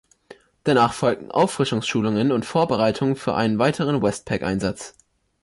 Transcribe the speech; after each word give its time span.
Danach 0.63 0.93
folgten 0.93 1.29
Auffrischungsschulungen 1.29 2.31
und 2.31 2.43
Vorbereitungen 2.47 3.15
für 3.15 3.35
einen 3.35 3.59
weiteren 3.59 4.01
WestPac-Einsatz. 4.01 4.95